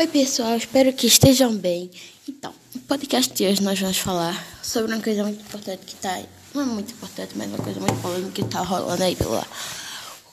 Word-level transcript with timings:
Oi, 0.00 0.06
pessoal, 0.06 0.56
espero 0.56 0.92
que 0.92 1.08
estejam 1.08 1.56
bem. 1.56 1.90
Então, 2.28 2.54
no 2.72 2.80
podcast 2.82 3.34
de 3.34 3.44
hoje 3.44 3.60
nós 3.60 3.80
vamos 3.80 3.98
falar 3.98 4.46
sobre 4.62 4.94
uma 4.94 5.02
coisa 5.02 5.24
muito 5.24 5.40
importante 5.40 5.84
que 5.84 5.96
tá 5.96 6.12
aí. 6.12 6.24
Não 6.54 6.62
é 6.62 6.66
muito 6.66 6.92
importante, 6.92 7.32
mas 7.34 7.48
uma 7.48 7.58
coisa 7.58 7.80
muito 7.80 8.00
polêmica 8.00 8.30
que 8.30 8.44
tá 8.44 8.60
rolando 8.60 9.02
aí 9.02 9.16
pelo 9.16 9.44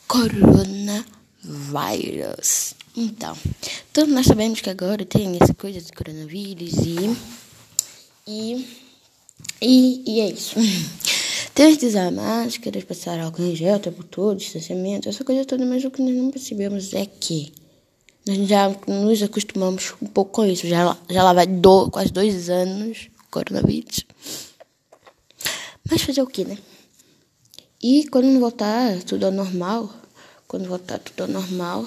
coronavírus. 0.07 2.75
Então, 2.95 3.35
todos 3.91 4.13
nós 4.13 4.27
sabemos 4.27 4.61
que 4.61 4.69
agora 4.69 5.03
tem 5.03 5.35
essa 5.41 5.55
coisa 5.55 5.81
de 5.81 5.91
coronavírus 5.93 6.73
e. 6.85 7.17
E. 8.27 8.67
E, 9.59 10.03
e 10.05 10.21
é 10.21 10.29
isso. 10.29 10.57
Temos 11.55 11.77
que 11.77 11.87
usar 11.87 12.11
máscaras, 12.11 12.83
passar 12.83 13.19
álcool 13.19 13.41
em 13.41 13.55
gel 13.55 13.77
o 13.77 13.79
tempo 13.79 14.03
todo, 14.03 14.37
distanciamento, 14.37 15.09
essa 15.09 15.23
coisa 15.23 15.43
toda, 15.43 15.65
mas 15.65 15.83
o 15.83 15.89
que 15.89 16.03
nós 16.03 16.13
não 16.13 16.29
percebemos 16.29 16.93
é 16.93 17.07
que 17.07 17.64
nós 18.27 18.47
já 18.47 18.69
nos 18.87 19.21
acostumamos 19.21 19.93
um 20.01 20.07
pouco 20.07 20.31
com 20.31 20.45
isso. 20.45 20.67
Já, 20.67 20.97
já 21.09 21.23
lá 21.23 21.33
vai 21.33 21.45
do, 21.45 21.89
quase 21.91 22.11
dois 22.11 22.49
anos 22.49 23.09
coronavírus. 23.29 24.05
Mas 25.89 26.01
fazer 26.01 26.21
o 26.21 26.27
que, 26.27 26.45
né? 26.45 26.57
E 27.83 28.07
quando 28.07 28.39
voltar 28.39 29.03
tudo 29.03 29.25
ao 29.25 29.31
normal, 29.31 29.93
quando 30.47 30.67
voltar 30.67 30.97
tudo 30.99 31.23
ao 31.23 31.27
normal, 31.27 31.85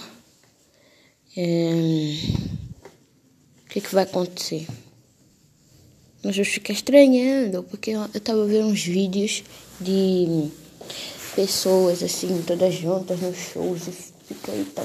é... 1.37 2.14
o 3.64 3.69
que, 3.69 3.80
que 3.80 3.95
vai 3.95 4.05
acontecer? 4.05 4.66
Mas 6.23 6.36
eu 6.36 6.45
fico 6.45 6.70
estranhando, 6.70 7.62
porque 7.64 7.92
eu 7.92 8.20
tava 8.20 8.45
vendo 8.47 8.66
uns 8.66 8.84
vídeos 8.84 9.42
de 9.80 10.50
pessoas 11.38 12.02
assim, 12.02 12.42
todas 12.45 12.74
juntas 12.74 13.20
nos 13.20 13.37
shows 13.37 13.87
e 13.87 13.92
fica 13.92 14.51
aí 14.51 14.65
tão 14.74 14.84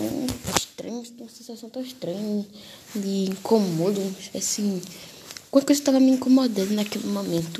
estranho, 0.56 1.02
tem 1.02 1.22
uma 1.22 1.30
sensação 1.30 1.68
tão 1.68 1.82
estranha 1.82 2.46
de 2.94 3.32
incomodo, 3.32 4.00
assim. 4.36 4.80
Qualquer 5.50 5.66
coisa 5.66 5.82
estava 5.82 6.00
me 6.00 6.12
incomodando 6.12 6.70
naquele 6.76 7.08
momento. 7.08 7.60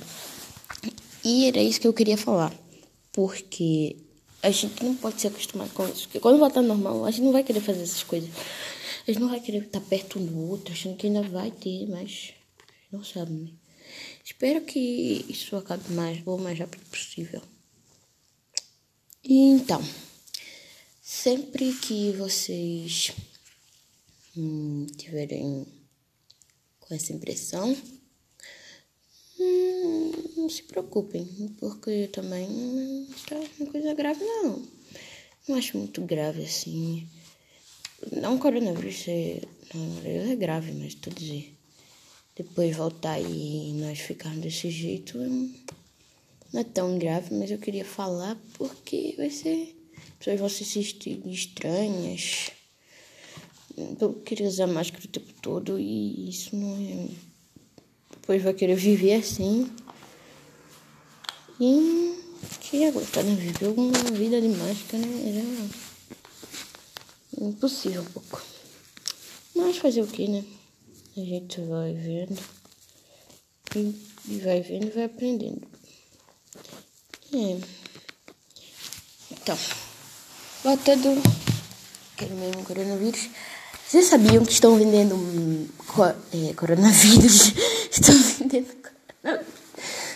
E 1.24 1.48
era 1.48 1.60
isso 1.60 1.82
que 1.82 1.88
eu 1.88 1.94
queria 1.94 2.18
falar. 2.18 2.54
Porque 3.12 3.96
a 4.44 4.52
gente 4.52 4.84
não 4.84 4.96
pode 4.96 5.20
se 5.20 5.26
acostumar 5.26 5.68
com 5.70 5.88
isso. 5.88 6.04
Porque 6.04 6.20
quando 6.20 6.38
voltar 6.38 6.62
normal, 6.62 7.04
a 7.04 7.10
gente 7.10 7.24
não 7.24 7.32
vai 7.32 7.44
querer 7.44 7.62
fazer 7.62 7.82
essas 7.82 8.04
coisas. 8.04 8.30
A 9.08 9.12
gente 9.12 9.20
não 9.20 9.30
vai 9.30 9.40
querer 9.40 9.64
estar 9.64 9.82
perto 9.82 10.20
um 10.20 10.26
do 10.26 10.52
outro, 10.52 10.72
achando 10.72 10.96
que 10.98 11.08
ainda 11.08 11.24
vai 11.24 11.50
ter, 11.50 11.90
mas 11.90 12.32
não 12.92 13.04
sabe, 13.04 13.32
né? 13.32 13.50
Espero 14.24 14.62
que 14.62 15.26
isso 15.28 15.56
acabe 15.56 15.92
mais 15.94 16.22
ou 16.28 16.38
mais 16.38 16.60
rápido 16.60 16.86
possível. 16.92 17.42
E 19.34 19.50
então. 19.50 19.84
Sempre 21.02 21.74
que 21.74 22.12
vocês 22.12 23.12
hum, 24.38 24.86
tiverem 24.96 25.66
com 26.80 26.94
essa 26.94 27.12
impressão, 27.14 27.76
hum, 29.40 30.12
não 30.38 30.48
se 30.48 30.62
preocupem, 30.62 31.26
porque 31.58 32.10
também 32.10 32.48
não 32.48 33.08
está 33.10 33.36
uma 33.58 33.72
coisa 33.72 33.96
grave, 33.96 34.24
não. 34.24 34.68
Não 35.48 35.56
acho 35.56 35.80
muito 35.80 36.04
grave 36.04 36.44
assim. 36.44 37.08
Não 38.12 38.38
coronavírus 38.38 39.04
é, 39.08 39.42
não, 39.74 40.32
é 40.32 40.36
grave, 40.36 40.74
mas 40.74 40.90
estou 40.90 41.12
dizer. 41.12 41.58
Depois 42.36 42.76
voltar 42.76 43.20
e 43.20 43.74
nós 43.74 43.98
ficarmos 43.98 44.42
desse 44.42 44.70
jeito 44.70 45.18
não 46.54 46.62
é 46.62 46.64
tão 46.64 46.98
grave, 47.00 47.34
mas 47.34 47.50
eu 47.50 47.58
queria 47.58 47.84
falar 47.84 48.38
porque 48.54 49.16
vai 49.18 49.30
ser 49.30 49.76
pessoas 50.24 50.40
vão 50.40 50.50
se 50.50 50.64
sentir 50.64 51.22
estranhas. 51.28 52.52
Eu 54.00 54.14
queria 54.14 54.48
usar 54.48 54.68
máscara 54.68 55.04
o 55.04 55.08
tempo 55.08 55.34
todo 55.42 55.78
e 55.80 56.30
isso 56.30 56.56
não 56.56 56.76
é. 56.78 57.10
Depois 58.12 58.42
vai 58.42 58.54
querer 58.54 58.76
viver 58.76 59.16
assim. 59.16 59.70
E 61.60 62.18
que 62.62 62.86
aguentar, 62.86 63.24
né? 63.24 63.36
Viver 63.36 63.68
uma 63.68 63.92
vida 64.12 64.40
de 64.40 64.48
máscara, 64.48 65.06
né? 65.06 65.70
Era 67.38 67.46
impossível 67.46 68.02
um 68.02 68.06
pouco. 68.06 68.42
Mas 69.56 69.78
fazer 69.78 70.02
o 70.02 70.08
que, 70.08 70.28
né? 70.28 70.46
A 71.18 71.20
gente 71.20 71.60
vai 71.62 71.94
vendo. 71.94 72.40
E 73.76 74.40
vai 74.40 74.62
vendo 74.62 74.88
e 74.88 74.92
vai 74.92 75.04
aprendendo. 75.04 75.73
É. 77.34 77.58
Então. 79.32 79.58
Voltando 80.64 81.22
aquele 82.16 82.34
mesmo 82.36 82.64
coronavírus. 82.64 83.30
Vocês 83.88 84.06
sabiam 84.06 84.46
que 84.46 84.54
estão 84.54 84.78
vendendo 84.78 85.16
é, 86.32 86.54
coronavírus? 86.54 87.54
estão 87.92 88.16
vendendo 88.16 88.68
coronavírus. 89.22 89.54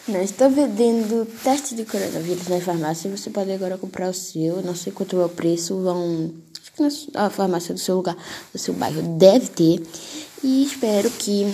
Não, 0.08 0.22
estão 0.22 0.50
vendendo 0.50 1.26
teste 1.44 1.76
de 1.76 1.84
coronavírus 1.84 2.48
na 2.48 2.62
farmácia. 2.62 3.10
Você 3.10 3.30
pode 3.30 3.52
agora 3.52 3.78
comprar 3.78 4.10
o 4.10 4.14
seu. 4.14 4.62
Não 4.62 4.76
sei 4.76 4.94
quanto 4.94 5.20
é 5.20 5.26
o 5.26 5.30
preço. 5.30 5.76
Vão. 5.82 6.34
Acho 6.80 7.08
que 7.08 7.14
na 7.14 7.30
farmácia 7.30 7.74
do 7.74 7.80
seu 7.80 7.96
lugar, 7.96 8.16
do 8.54 8.60
seu 8.60 8.74
bairro, 8.74 9.02
deve 9.18 9.48
ter. 9.48 9.82
E 10.44 10.64
espero 10.64 11.10
que 11.12 11.46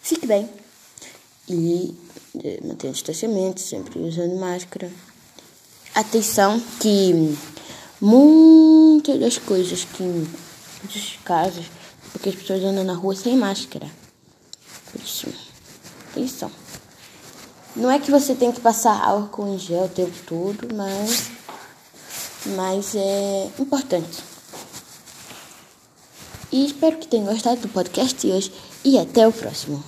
fique 0.00 0.26
bem. 0.26 0.48
E 1.48 1.94
é, 2.42 2.60
mantenha 2.62 2.90
o 2.90 2.94
distanciamento, 2.94 3.60
sempre 3.60 3.98
usando 3.98 4.38
máscara. 4.38 4.90
Atenção 5.94 6.60
que 6.80 7.36
muitas 8.00 9.18
das 9.18 9.38
coisas 9.38 9.84
que, 9.84 10.02
muitos 10.02 11.18
casos, 11.24 11.66
porque 12.12 12.28
as 12.28 12.34
pessoas 12.34 12.62
andam 12.62 12.84
na 12.84 12.94
rua 12.94 13.14
sem 13.14 13.36
máscara. 13.36 13.90
Por 14.90 15.00
isso, 15.00 15.26
atenção. 16.10 16.50
Não 17.74 17.90
é 17.90 17.98
que 17.98 18.10
você 18.10 18.34
tem 18.34 18.50
que 18.50 18.60
passar 18.60 19.00
álcool 19.00 19.54
em 19.54 19.58
gel 19.58 19.84
o 19.84 19.88
tempo 19.88 20.16
todo, 20.26 20.74
mas, 20.74 21.30
mas 22.56 22.94
é 22.94 23.50
importante. 23.58 24.22
E 26.52 26.66
espero 26.66 26.98
que 26.98 27.06
tenham 27.06 27.26
gostado 27.26 27.60
do 27.60 27.68
podcast 27.68 28.26
de 28.26 28.32
hoje 28.32 28.52
e 28.84 28.98
até 28.98 29.26
o 29.26 29.32
próximo. 29.32 29.84